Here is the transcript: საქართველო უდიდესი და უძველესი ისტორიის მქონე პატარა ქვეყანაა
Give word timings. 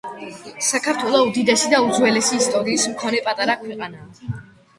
საქართველო 0.67 1.19
უდიდესი 1.27 1.69
და 1.73 1.81
უძველესი 1.89 2.41
ისტორიის 2.45 2.87
მქონე 2.95 3.21
პატარა 3.29 3.59
ქვეყანაა 3.61 4.43